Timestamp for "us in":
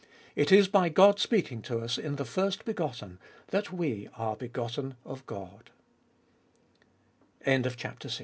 1.77-2.15